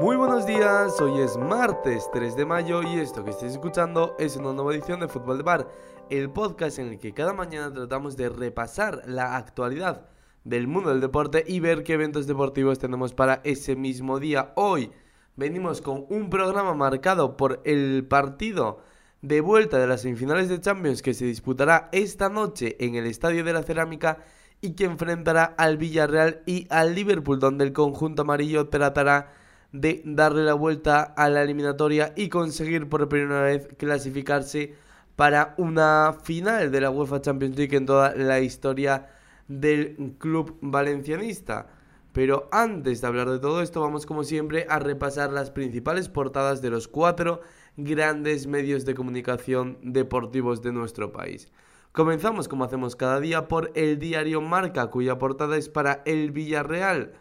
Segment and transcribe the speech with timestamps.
[0.00, 4.34] Muy buenos días, hoy es martes 3 de mayo y esto que estáis escuchando es
[4.34, 5.68] una nueva edición de Fútbol de Bar,
[6.08, 10.06] el podcast en el que cada mañana tratamos de repasar la actualidad
[10.42, 14.54] del mundo del deporte y ver qué eventos deportivos tenemos para ese mismo día.
[14.56, 14.90] Hoy
[15.36, 18.78] venimos con un programa marcado por el partido
[19.20, 23.44] de vuelta de las semifinales de Champions que se disputará esta noche en el Estadio
[23.44, 24.16] de la Cerámica
[24.62, 29.34] y que enfrentará al Villarreal y al Liverpool, donde el conjunto amarillo tratará
[29.72, 34.74] de darle la vuelta a la eliminatoria y conseguir por primera vez clasificarse
[35.16, 39.08] para una final de la UEFA Champions League en toda la historia
[39.48, 41.68] del club valencianista.
[42.12, 46.60] Pero antes de hablar de todo esto, vamos como siempre a repasar las principales portadas
[46.60, 47.40] de los cuatro
[47.76, 51.52] grandes medios de comunicación deportivos de nuestro país.
[51.92, 57.12] Comenzamos como hacemos cada día por el diario Marca, cuya portada es para el Villarreal.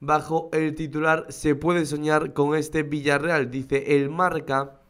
[0.00, 4.80] Bajo el titular Se puede soñar con este Villarreal, dice el Marca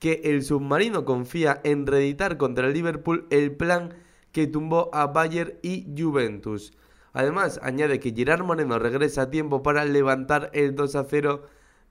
[0.00, 3.94] que el submarino confía en reeditar contra el Liverpool el plan
[4.32, 6.72] que tumbó a Bayern y Juventus.
[7.12, 11.42] Además, añade que Gerard Moreno regresa a tiempo para levantar el 2 a 0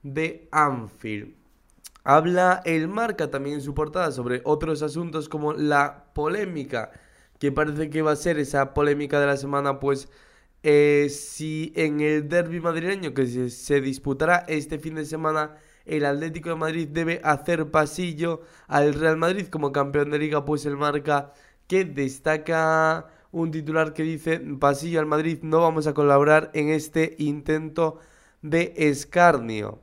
[0.02, 1.34] de Anfield.
[2.04, 6.92] Habla el marca también en su portada sobre otros asuntos como la polémica,
[7.38, 10.08] que parece que va a ser esa polémica de la semana, pues
[10.62, 15.56] eh, si en el derby madrileño que se, disputará este fin de semana,
[15.86, 20.66] el Atlético de Madrid debe hacer pasillo al Real Madrid como campeón de liga, pues
[20.66, 21.32] el marca
[21.66, 27.14] que destaca un titular que dice pasillo al Madrid, no vamos a colaborar en este
[27.18, 27.98] intento
[28.42, 29.80] de escarnio.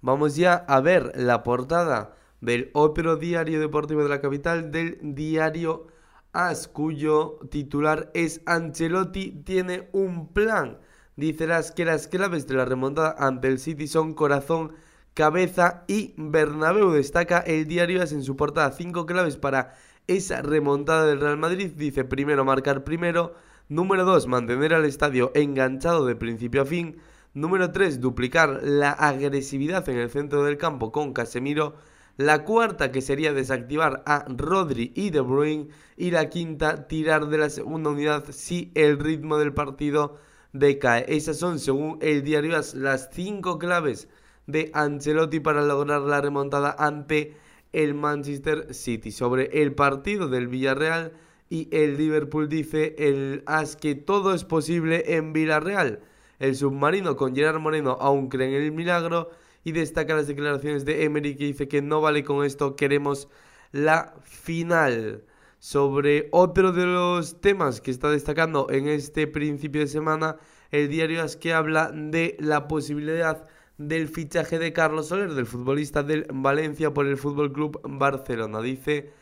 [0.00, 5.86] Vamos ya a ver la portada del otro diario deportivo de la capital, del diario
[6.32, 10.78] AS, cuyo titular es Ancelotti tiene un plan.
[11.16, 14.72] Dice que las claves de la remontada ante el City son corazón,
[15.14, 16.90] cabeza y Bernabéu.
[16.90, 19.74] Destaca el diario AS en su portada cinco claves para
[20.06, 21.72] esa remontada del Real Madrid.
[21.76, 23.34] Dice primero marcar primero,
[23.68, 26.98] número dos mantener al estadio enganchado de principio a fin.
[27.34, 31.76] Número 3, duplicar la agresividad en el centro del campo con Casemiro.
[32.18, 35.68] La cuarta, que sería desactivar a Rodri y De Bruyne.
[35.96, 40.16] Y la quinta, tirar de la segunda unidad si el ritmo del partido
[40.52, 41.04] decae.
[41.06, 44.08] Esas son, según el diario las cinco claves
[44.48, 47.36] de Ancelotti para lograr la remontada ante
[47.72, 49.12] el Manchester City.
[49.12, 51.12] Sobre el partido del Villarreal
[51.48, 56.00] y el Liverpool dice el As que todo es posible en Villarreal.
[56.40, 59.30] El submarino con Gerard Moreno aún cree en el milagro
[59.64, 63.28] y destaca las declaraciones de Emery que dice que no vale con esto, queremos
[63.72, 65.24] la final.
[65.60, 70.36] Sobre otro de los temas que está destacando en este principio de semana,
[70.70, 76.02] el diario es que habla de la posibilidad del fichaje de Carlos Soler, del futbolista
[76.02, 78.60] del Valencia por el Fútbol Club Barcelona.
[78.60, 79.12] Dice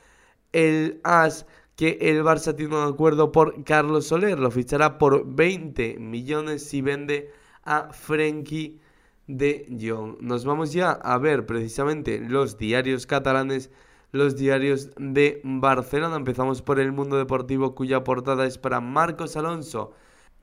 [0.52, 1.46] el AS
[1.76, 4.38] que el Barça tiene un acuerdo por Carlos Soler.
[4.38, 7.30] Lo fichará por 20 millones si vende
[7.64, 8.80] a Frenkie
[9.26, 10.18] de Jong.
[10.20, 13.70] Nos vamos ya a ver precisamente los diarios catalanes,
[14.12, 16.16] los diarios de Barcelona.
[16.16, 19.92] Empezamos por el Mundo Deportivo cuya portada es para Marcos Alonso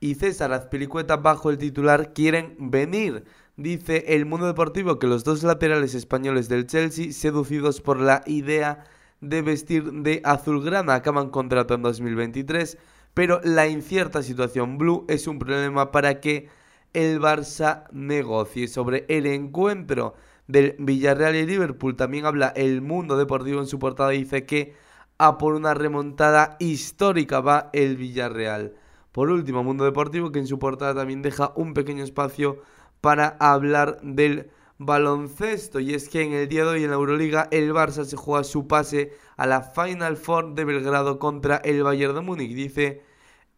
[0.00, 3.24] y César Azpilicueta bajo el titular Quieren venir.
[3.56, 8.84] Dice el Mundo Deportivo que los dos laterales españoles del Chelsea, seducidos por la idea
[9.20, 12.76] de vestir de azulgrana acaban contrato en 2023,
[13.14, 16.48] pero la incierta situación blue es un problema para que
[16.94, 18.66] el Barça negocie.
[18.68, 20.14] Sobre el encuentro
[20.46, 24.74] del Villarreal y Liverpool también habla el mundo deportivo en su portada y dice que
[25.18, 28.74] a por una remontada histórica va el Villarreal.
[29.12, 32.62] Por último, Mundo Deportivo que en su portada también deja un pequeño espacio
[33.00, 37.46] para hablar del baloncesto y es que en el día de hoy en la Euroliga
[37.52, 42.14] el Barça se juega su pase a la Final Four de Belgrado contra el Bayern
[42.16, 42.54] de Múnich.
[42.54, 43.02] Dice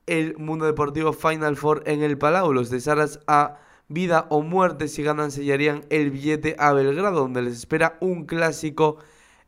[0.07, 2.53] el Mundo Deportivo Final Four en el Palau.
[2.53, 3.59] Los de Saras a
[3.89, 8.99] vida o muerte si ganan sellarían el billete a Belgrado donde les espera un clásico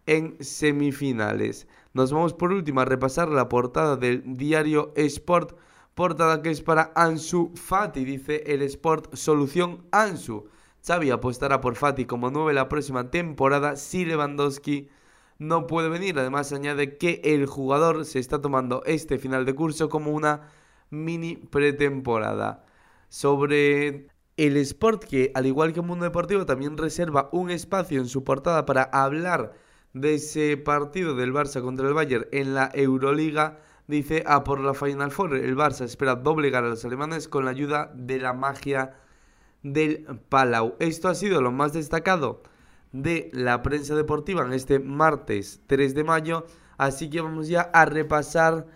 [0.06, 1.66] en semifinales.
[1.92, 5.56] Nos vamos por último a repasar la portada del diario Sport,
[5.94, 10.48] portada que es para Ansu Fati, dice el Sport Solución Ansu.
[10.86, 14.88] Xavi apostará por Fati como nueve la próxima temporada si Lewandowski
[15.38, 16.18] no puede venir.
[16.18, 20.48] Además añade que el jugador se está tomando este final de curso como una
[20.90, 22.64] mini pretemporada.
[23.08, 28.08] Sobre el Sport que al igual que el Mundo Deportivo también reserva un espacio en
[28.08, 29.54] su portada para hablar
[29.94, 33.58] de ese partido del Barça contra el Bayern en la Euroliga.
[33.86, 35.36] Dice a por la Final Four.
[35.36, 38.96] El Barça espera doblegar a los alemanes con la ayuda de la magia
[39.62, 40.76] del Palau.
[40.78, 42.42] Esto ha sido lo más destacado
[42.92, 46.46] de la prensa deportiva en este martes 3 de mayo,
[46.76, 48.66] así que vamos ya a repasar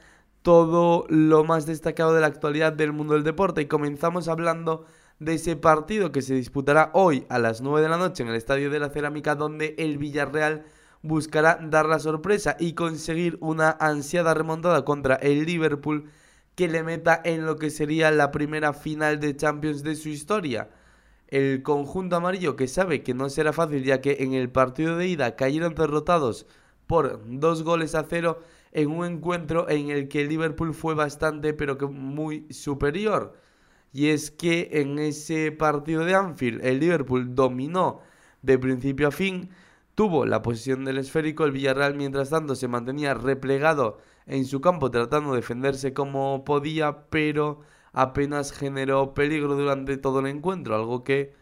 [0.43, 4.85] todo lo más destacado de la actualidad del mundo del deporte y comenzamos hablando
[5.21, 8.35] de ese partido que se disputará hoy a las 9 de la noche en el
[8.35, 10.65] Estadio de la Cerámica donde el Villarreal
[11.03, 16.11] buscará dar la sorpresa y conseguir una ansiada remontada contra el Liverpool
[16.57, 20.71] que le meta en lo que sería la primera final de Champions de su historia.
[21.33, 25.09] El conjunto amarillo que sabe que no será fácil ya que en el partido de
[25.09, 26.47] ida cayeron derrotados
[26.87, 28.41] por dos goles a cero
[28.71, 33.35] en un encuentro en el que Liverpool fue bastante pero que muy superior.
[33.95, 38.01] Y es que en ese partido de Anfield el Liverpool dominó
[38.43, 39.49] de principio a fin,
[39.95, 43.97] tuvo la posición del esférico, el Villarreal mientras tanto se mantenía replegado
[44.27, 47.61] en su campo tratando de defenderse como podía, pero
[47.93, 51.35] apenas generó peligro durante todo el encuentro, algo que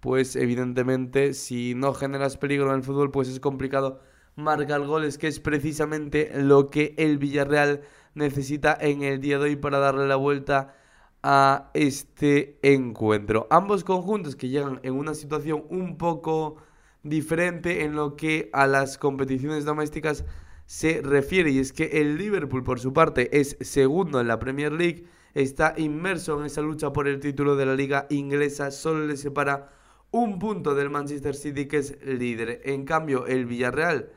[0.00, 4.00] pues evidentemente si no generas peligro en el fútbol pues es complicado
[4.36, 7.82] marcar goles, que es precisamente lo que el Villarreal
[8.14, 10.74] necesita en el día de hoy para darle la vuelta
[11.22, 13.48] a este encuentro.
[13.50, 16.56] Ambos conjuntos que llegan en una situación un poco
[17.02, 20.24] diferente en lo que a las competiciones domésticas
[20.66, 24.72] se refiere y es que el Liverpool por su parte es segundo en la Premier
[24.72, 25.06] League,
[25.42, 29.70] está inmerso en esa lucha por el título de la liga inglesa, solo le separa
[30.10, 32.60] un punto del Manchester City que es líder.
[32.64, 34.10] En cambio el Villarreal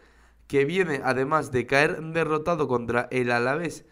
[0.47, 3.85] que viene además de caer derrotado contra el Alavés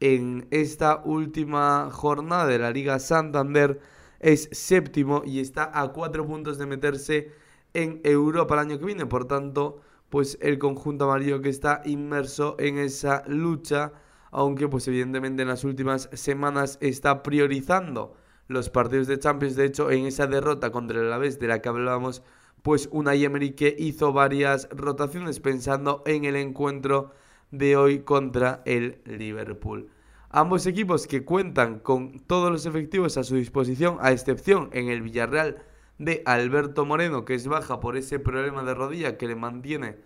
[0.00, 3.80] en esta última jornada de la Liga Santander,
[4.18, 7.32] es séptimo y está a cuatro puntos de meterse
[7.74, 9.06] en Europa el año que viene.
[9.06, 9.80] Por tanto,
[10.10, 13.92] pues el conjunto amarillo que está inmerso en esa lucha,
[14.32, 18.16] aunque pues evidentemente en las últimas semanas está priorizando
[18.48, 19.56] los partidos de Champions.
[19.56, 22.22] De hecho, en esa derrota contra el Alavés de la que hablábamos
[22.62, 27.12] pues una Emery que hizo varias rotaciones pensando en el encuentro
[27.50, 29.90] de hoy contra el Liverpool.
[30.30, 35.02] Ambos equipos que cuentan con todos los efectivos a su disposición, a excepción en el
[35.02, 35.62] Villarreal
[35.98, 39.96] de Alberto Moreno, que es baja por ese problema de rodilla que le mantiene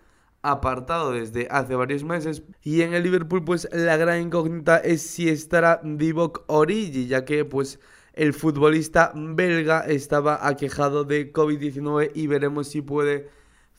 [0.42, 2.42] apartado desde hace varios meses.
[2.62, 7.44] Y en el Liverpool, pues la gran incógnita es si estará Divock Origi, ya que
[7.44, 7.80] pues
[8.12, 13.28] el futbolista belga estaba aquejado de COVID-19 y veremos si puede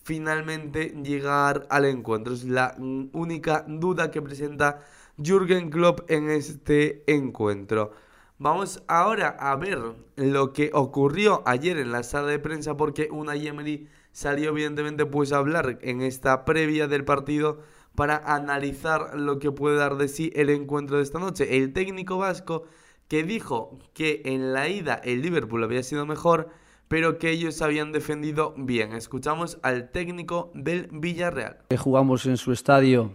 [0.03, 2.33] finalmente llegar al encuentro.
[2.33, 4.79] Es la única duda que presenta
[5.17, 7.91] Jürgen Klopp en este encuentro.
[8.39, 9.79] Vamos ahora a ver
[10.15, 15.31] lo que ocurrió ayer en la sala de prensa porque una Emery salió evidentemente pues
[15.31, 17.59] a hablar en esta previa del partido
[17.93, 21.55] para analizar lo que puede dar de sí el encuentro de esta noche.
[21.55, 22.63] El técnico vasco
[23.07, 26.49] que dijo que en la ida el Liverpool había sido mejor,
[26.87, 28.93] pero que ellos habían defendido bien.
[28.93, 31.59] Escuchamos al técnico del Villarreal.
[31.77, 33.11] Jugamos en su estadio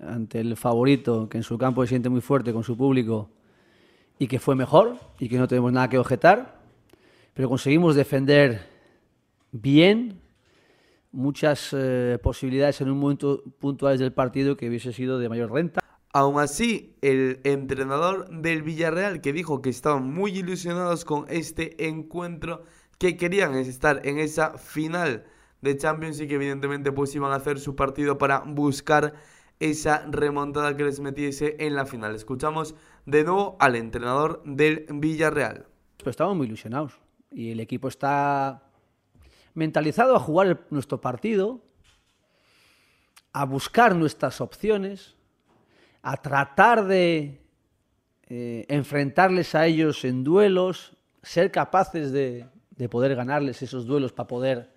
[0.00, 3.30] ante el favorito, que en su campo se siente muy fuerte con su público
[4.18, 6.60] y que fue mejor y que no tenemos nada que objetar,
[7.34, 8.66] pero conseguimos defender
[9.52, 10.23] bien
[11.14, 15.80] muchas eh, posibilidades en un momento puntual del partido que hubiese sido de mayor renta.
[16.12, 22.62] Aún así, el entrenador del Villarreal que dijo que estaban muy ilusionados con este encuentro,
[22.98, 25.24] que querían estar en esa final
[25.60, 29.14] de Champions y que evidentemente pues iban a hacer su partido para buscar
[29.60, 32.14] esa remontada que les metiese en la final.
[32.14, 32.74] Escuchamos
[33.06, 35.66] de nuevo al entrenador del Villarreal.
[35.98, 38.62] Pues estamos muy ilusionados y el equipo está
[39.54, 41.62] mentalizado a jugar nuestro partido,
[43.32, 45.16] a buscar nuestras opciones
[46.04, 47.40] a tratar de
[48.28, 52.46] eh, enfrentarles a ellos en duelos, ser capaces de,
[52.90, 54.70] poder ganarles esos duelos para poder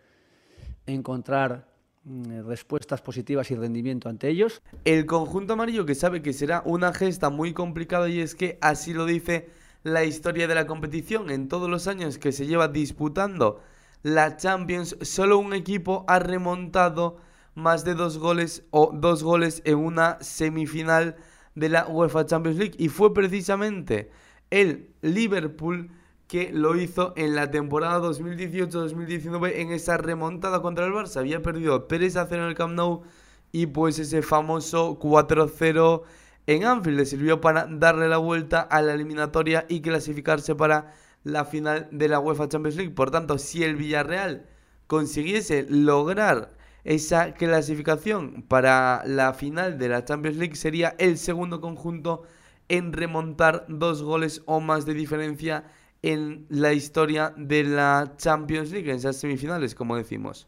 [0.86, 1.68] encontrar
[2.06, 4.62] mm, respuestas positivas y rendimiento ante ellos.
[4.86, 8.94] El conjunto amarillo que sabe que será una gesta muy complicada y es que así
[8.94, 9.50] lo dice
[9.84, 11.30] la historia de la competición.
[11.30, 13.62] En todos los años que se lleva disputando
[14.04, 17.18] la Champions, solo un equipo ha remontado
[17.56, 21.16] más de dos goles o dos goles en una semifinal
[21.56, 24.12] de la UEFA Champions League y fue precisamente
[24.52, 25.90] el Liverpool
[26.28, 31.18] que lo hizo en la temporada 2018-2019 en esa remontada contra el Barça.
[31.18, 33.04] Había perdido 3 a 0 en el Camp Nou
[33.52, 36.04] y pues ese famoso 4-0
[36.48, 40.94] en Anfield le sirvió para darle la vuelta a la eliminatoria y clasificarse para
[41.28, 42.94] la final de la UEFA Champions League.
[42.94, 44.48] Por tanto, si el Villarreal
[44.88, 46.54] consiguiese lograr
[46.84, 52.24] esa clasificación para la final de la Champions League sería el segundo conjunto
[52.70, 55.66] en remontar dos goles o más de diferencia
[56.02, 60.48] en la historia de la Champions League, en esas semifinales, como decimos.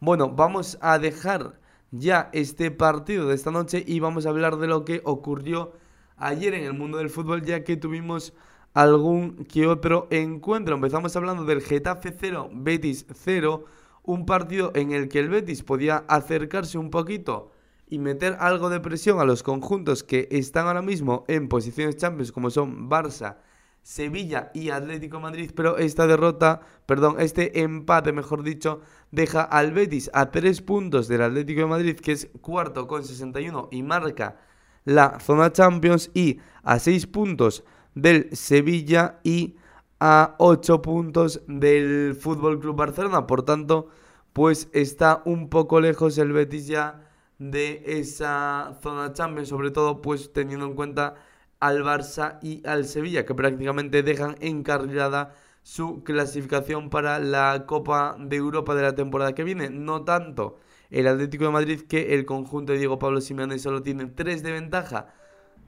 [0.00, 1.60] Bueno, vamos a dejar
[1.92, 5.72] ya este partido de esta noche y vamos a hablar de lo que ocurrió
[6.16, 8.32] ayer en el mundo del fútbol, ya que tuvimos
[8.74, 10.74] algún que otro encuentro.
[10.74, 13.64] Empezamos hablando del Getafe 0, Betis 0,
[14.02, 17.52] un partido en el que el Betis podía acercarse un poquito
[17.86, 22.30] y meter algo de presión a los conjuntos que están ahora mismo en posiciones champions
[22.32, 23.38] como son Barça,
[23.82, 30.10] Sevilla y Atlético Madrid, pero esta derrota, perdón, este empate, mejor dicho, deja al Betis
[30.12, 34.36] a tres puntos del Atlético de Madrid, que es cuarto con 61 y marca
[34.84, 39.56] la zona Champions, y a seis puntos del Sevilla y
[40.00, 43.26] a ocho puntos del Fútbol Club Barcelona.
[43.26, 43.88] Por tanto,
[44.32, 47.06] pues está un poco lejos el Betis ya
[47.38, 51.14] de esa zona Champions, sobre todo pues teniendo en cuenta
[51.60, 58.36] al Barça y al Sevilla, que prácticamente dejan encarrilada su clasificación para la Copa de
[58.36, 59.70] Europa de la temporada que viene.
[59.70, 60.58] No tanto
[60.90, 64.52] el Atlético de Madrid, que el conjunto de Diego Pablo Simeone solo tiene 3 de
[64.52, 65.12] ventaja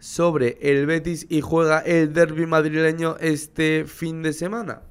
[0.03, 4.83] sobre el Betis y juega el derby madrileño este fin de semana.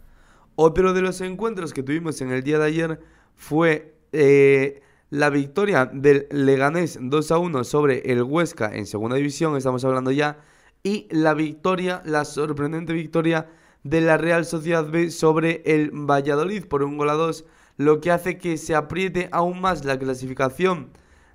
[0.55, 2.99] Otro de los encuentros que tuvimos en el día de ayer
[3.35, 9.57] fue eh, la victoria del Leganés 2 a 1 sobre el Huesca en segunda división,
[9.57, 10.39] estamos hablando ya
[10.81, 13.49] y la victoria, la sorprendente victoria
[13.83, 17.43] de la Real Sociedad B sobre el Valladolid por un gol a dos,
[17.75, 20.91] lo que hace que se apriete aún más la clasificación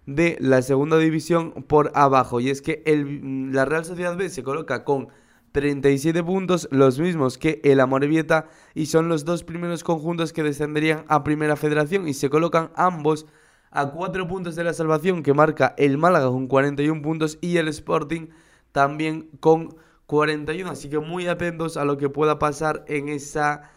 [0.07, 2.41] de la segunda división por abajo.
[2.41, 5.09] Y es que el, la Real Sociedad B se coloca con
[5.53, 11.05] 37 puntos, los mismos que el Amorebieta, y son los dos primeros conjuntos que descenderían
[11.09, 13.27] a Primera Federación y se colocan ambos
[13.71, 17.69] a 4 puntos de la salvación que marca el Málaga con 41 puntos y el
[17.69, 18.29] Sporting
[18.73, 20.71] también con 41.
[20.71, 23.71] Así que muy atentos a lo que pueda pasar en esa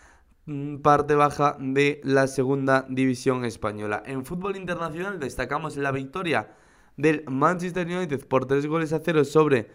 [0.82, 4.04] parte baja de la segunda división española.
[4.06, 6.56] En fútbol internacional destacamos la victoria
[6.98, 9.68] del Manchester United por 3 goles a 0 sobre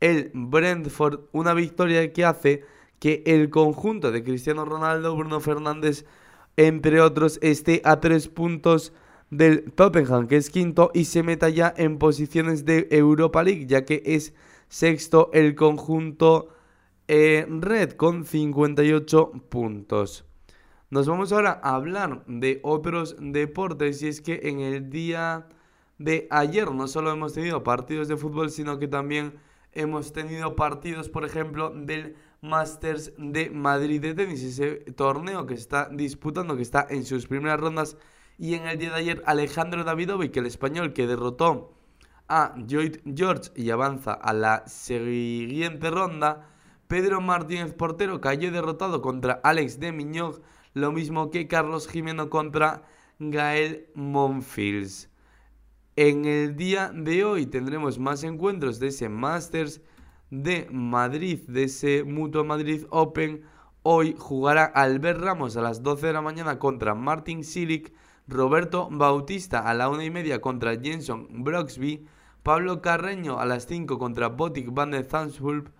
[0.00, 1.20] el Brentford.
[1.32, 2.64] Una victoria que hace
[2.98, 6.04] que el conjunto de Cristiano Ronaldo, Bruno Fernández,
[6.56, 8.92] entre otros, esté a 3 puntos
[9.30, 13.84] del Tottenham, que es quinto, y se meta ya en posiciones de Europa League, ya
[13.84, 14.34] que es
[14.68, 16.48] Sexto, el conjunto
[17.14, 20.24] eh, Red con 58 puntos.
[20.88, 25.46] Nos vamos ahora a hablar de otros deportes y es que en el día
[25.98, 29.34] de ayer no solo hemos tenido partidos de fútbol, sino que también
[29.72, 35.90] hemos tenido partidos, por ejemplo, del Masters de Madrid de tenis, ese torneo que está
[35.92, 37.98] disputando, que está en sus primeras rondas.
[38.38, 41.74] Y en el día de ayer, Alejandro Davidovic, el español que derrotó
[42.26, 46.48] a George y avanza a la siguiente ronda.
[46.92, 50.42] Pedro Martínez Portero cayó derrotado contra Alex de Miñog,
[50.74, 52.82] lo mismo que Carlos Jimeno contra
[53.18, 55.08] Gael Monfils.
[55.96, 59.80] En el día de hoy tendremos más encuentros de ese Masters
[60.28, 63.40] de Madrid, de ese Mutuo Madrid Open.
[63.82, 67.90] Hoy jugará Albert Ramos a las 12 de la mañana contra Martin Silic,
[68.28, 72.04] Roberto Bautista a la una y media contra Jenson Broxby,
[72.42, 75.70] Pablo Carreño a las 5 contra Botic van der Zandschulp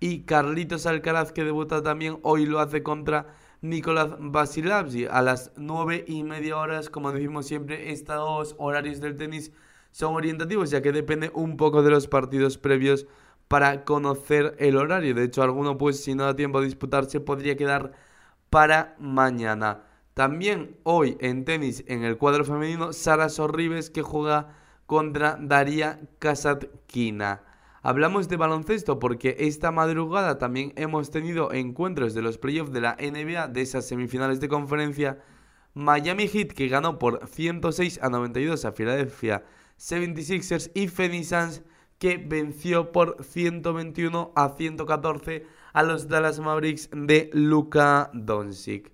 [0.00, 3.28] y Carlitos Alcaraz que debuta también hoy lo hace contra
[3.60, 6.88] Nicolás Basilavsi a las 9 y media horas.
[6.88, 9.52] Como decimos siempre, estos horarios del tenis
[9.92, 13.06] son orientativos ya que depende un poco de los partidos previos
[13.48, 15.14] para conocer el horario.
[15.14, 17.92] De hecho, alguno pues si no da tiempo a disputarse podría quedar
[18.48, 19.84] para mañana.
[20.14, 27.49] También hoy en tenis en el cuadro femenino, Sara Sorribes que juega contra Daria Kasatkina.
[27.82, 32.96] Hablamos de baloncesto porque esta madrugada también hemos tenido encuentros de los playoffs de la
[33.00, 35.18] NBA de esas semifinales de conferencia.
[35.72, 39.44] Miami Heat que ganó por 106 a 92 a Philadelphia
[39.78, 41.62] 76ers y Phoenix Suns
[41.98, 48.92] que venció por 121 a 114 a los Dallas Mavericks de Luka Doncic.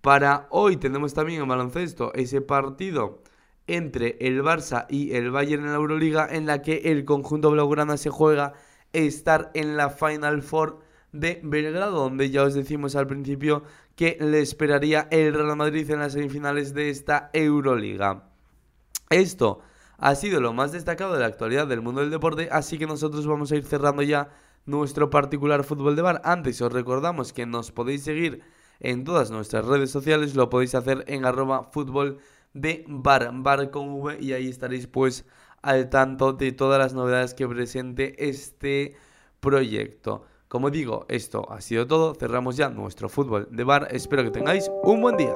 [0.00, 3.22] Para hoy tenemos también en baloncesto ese partido
[3.68, 7.96] entre el Barça y el Bayern en la Euroliga en la que el conjunto blaugrana
[7.96, 8.54] se juega
[8.92, 10.80] estar en la Final Four
[11.12, 13.62] de Belgrado, donde ya os decimos al principio
[13.94, 18.30] que le esperaría el Real Madrid en las semifinales de esta Euroliga.
[19.10, 19.60] Esto
[19.96, 23.26] ha sido lo más destacado de la actualidad del mundo del deporte, así que nosotros
[23.26, 24.28] vamos a ir cerrando ya
[24.66, 26.20] nuestro particular fútbol de bar.
[26.24, 28.42] Antes os recordamos que nos podéis seguir
[28.80, 32.18] en todas nuestras redes sociales, lo podéis hacer en arroba fútbol
[32.54, 35.24] de bar, bar con V, y ahí estaréis pues
[35.62, 38.94] al tanto de todas las novedades que presente este
[39.40, 40.24] proyecto.
[40.48, 42.14] Como digo, esto ha sido todo.
[42.14, 43.88] Cerramos ya nuestro fútbol de bar.
[43.90, 45.34] Espero que tengáis un buen día.